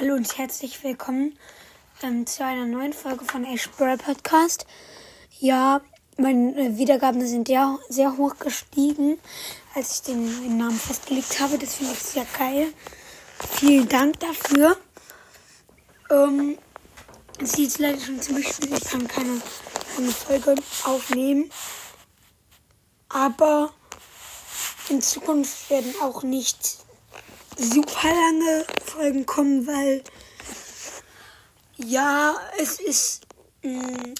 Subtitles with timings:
[0.00, 1.36] Hallo und herzlich willkommen
[2.04, 4.64] ähm, zu einer neuen Folge von Ash Podcast.
[5.40, 5.80] Ja,
[6.16, 9.18] meine äh, Wiedergaben sind ja sehr hoch gestiegen,
[9.74, 11.58] als ich den, Namen festgelegt habe.
[11.58, 12.68] Das finde ich sehr geil.
[13.54, 14.76] Vielen Dank dafür.
[16.10, 16.56] Ähm,
[17.40, 18.70] es jetzt leider schon ziemlich spät.
[18.70, 19.40] Ich kann keine,
[19.96, 20.54] keine Folge
[20.84, 21.50] aufnehmen.
[23.08, 23.72] Aber
[24.90, 26.86] in Zukunft werden auch nicht
[27.58, 30.02] super lange Folgen kommen, weil
[31.76, 33.26] ja, es ist
[33.62, 34.14] mh, mm,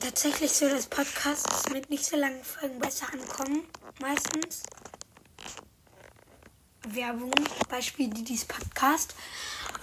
[0.00, 3.64] tatsächlich so, dass Podcasts mit nicht so langen Folgen besser ankommen.
[4.00, 4.62] Meistens.
[6.88, 7.32] Werbung,
[7.68, 9.14] Beispiel Didis Podcast.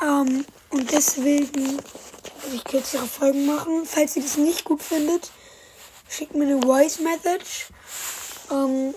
[0.02, 3.86] Ähm, und deswegen will ich kürzere Folgen machen.
[3.86, 5.32] Falls ihr das nicht gut findet,
[6.10, 7.68] schickt mir eine Voice Message.
[8.52, 8.94] Ähm,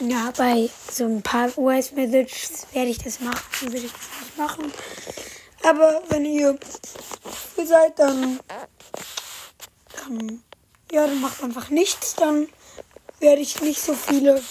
[0.00, 4.38] ja, bei so ein paar Voice Messages werde ich das machen, würde ich das nicht
[4.38, 4.72] machen.
[5.64, 6.58] Aber wenn ihr
[7.58, 8.40] ihr seid, dann,
[9.96, 10.42] dann,
[10.92, 12.14] ja, dann macht einfach nichts.
[12.14, 12.48] Dann
[13.20, 14.42] werde ich nicht so viele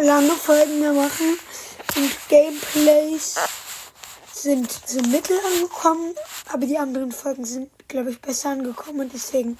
[0.00, 1.38] lange Folgen mehr machen.
[1.96, 3.36] Und Gameplays
[4.32, 6.14] sind so mittel angekommen,
[6.52, 9.58] aber die anderen Folgen sind, glaube ich, besser angekommen und deswegen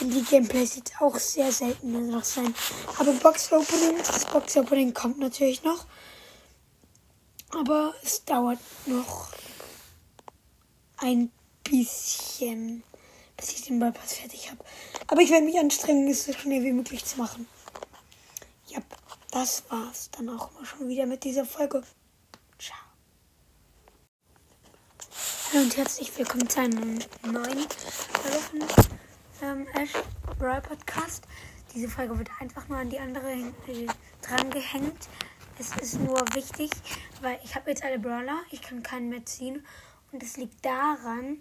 [0.00, 2.54] die Gameplays jetzt auch sehr selten noch sein.
[2.98, 5.86] Aber Box Opening, das Box Opening kommt natürlich noch.
[7.50, 9.32] Aber es dauert noch
[10.98, 11.30] ein
[11.62, 12.82] bisschen,
[13.36, 14.64] bis ich den Ballpass fertig habe.
[15.06, 17.46] Aber ich werde mich anstrengen, es so schnell wie möglich zu machen.
[18.66, 18.80] Ja,
[19.30, 21.82] das war's dann auch mal schon wieder mit dieser Folge.
[22.58, 22.78] Ciao.
[25.52, 28.66] Hallo und herzlich willkommen zu einer neuen Folge
[29.42, 29.92] ähm, Ash
[30.38, 31.26] Brawl Podcast.
[31.74, 33.86] Diese Folge wird einfach nur an die andere äh,
[34.22, 35.08] dran gehängt.
[35.58, 36.70] Es ist nur wichtig,
[37.20, 39.64] weil ich habe jetzt alle Brawler, ich kann keinen mehr ziehen.
[40.12, 41.38] Und es liegt daran,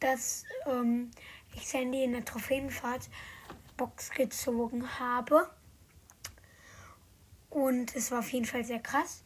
[0.00, 1.10] dass ähm,
[1.54, 3.08] ich Sandy in der Trophäenfahrt
[3.76, 5.50] Box gezogen habe.
[7.50, 9.22] Und es war auf jeden Fall sehr krass.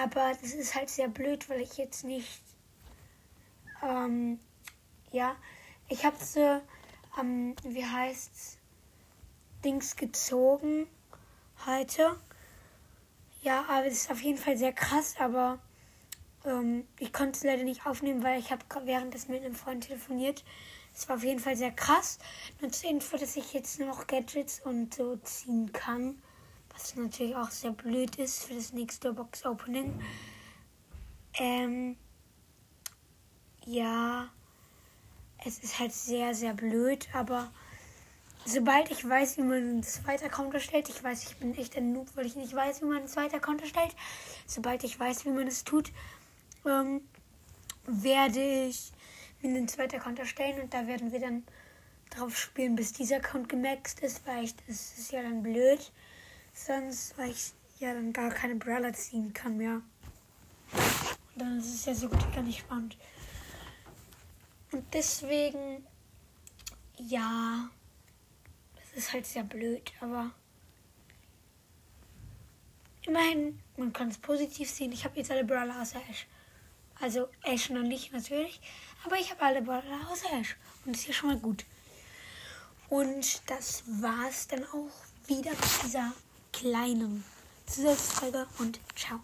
[0.00, 2.42] Aber das ist halt sehr blöd, weil ich jetzt nicht.
[3.82, 4.38] Ähm,
[5.10, 5.36] ja,
[5.88, 6.62] ich habe sie
[7.18, 8.58] ähm, wie heißt's,
[9.64, 10.86] Dings gezogen
[11.66, 12.16] heute.
[13.42, 15.58] Ja, aber es ist auf jeden Fall sehr krass, aber
[16.44, 20.44] ähm, ich konnte es leider nicht aufnehmen, weil ich habe währenddessen mit einem Freund telefoniert.
[20.94, 22.18] Es war auf jeden Fall sehr krass.
[22.60, 26.20] Nur zur Info, dass ich jetzt noch Gadgets und so ziehen kann.
[26.72, 30.00] Was natürlich auch sehr blöd ist für das nächste Box-Opening.
[31.34, 31.96] Ähm,
[33.64, 34.28] ja
[35.44, 37.50] es ist halt sehr, sehr blöd, aber
[38.44, 41.92] sobald ich weiß, wie man einen zweiter Account erstellt, ich weiß, ich bin echt ein
[41.92, 43.94] Noob, weil ich nicht weiß, wie man einen zweiten Account erstellt.
[44.46, 45.92] Sobald ich weiß, wie man es tut,
[46.66, 47.00] ähm,
[47.86, 48.92] werde ich
[49.40, 51.44] mir einen zweiten Account erstellen und da werden wir dann
[52.10, 55.90] drauf spielen, bis dieser Account gemaxt ist, weil ich, das ist ja dann blöd.
[56.54, 59.80] Sonst, weil ich ja dann gar keine Brawler ziehen kann mehr.
[61.34, 62.96] Und dann ist es ja so gut wie gar nicht spannend.
[64.72, 65.86] Und deswegen,
[66.96, 67.68] ja,
[68.74, 70.30] das ist halt sehr blöd, aber
[73.06, 74.92] immerhin, man kann es positiv sehen.
[74.92, 76.26] Ich habe jetzt alle Brawler außer Ash.
[77.00, 78.60] Also Ash noch nicht natürlich,
[79.04, 80.56] aber ich habe alle Brawler außer Ash.
[80.84, 81.64] Und das ist ja schon mal gut.
[82.88, 84.90] Und das war's dann auch
[85.26, 86.12] wieder mit dieser
[86.52, 87.24] kleinen
[87.66, 89.20] Zusatzfolge und ciao.